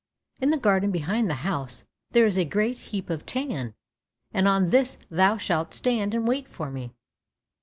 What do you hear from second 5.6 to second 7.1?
stand and wait for me.